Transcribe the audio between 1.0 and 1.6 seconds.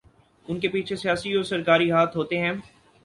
سیاسی و